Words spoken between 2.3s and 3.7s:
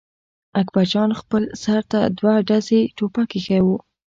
ډزي ټوپک اېښی و.